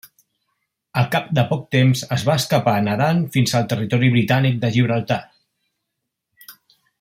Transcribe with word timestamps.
Al 1.01 1.09
cap 1.15 1.27
de 1.39 1.43
poc 1.51 1.67
temps 1.75 2.01
es 2.15 2.23
va 2.29 2.37
escapar 2.43 2.73
nadant 2.87 3.21
fins 3.37 3.53
al 3.61 3.69
territori 3.75 4.11
britànic 4.17 4.57
de 4.65 4.73
Gibraltar. 4.79 5.21